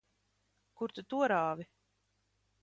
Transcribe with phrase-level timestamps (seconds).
[0.79, 1.67] Kur tu to rāvi?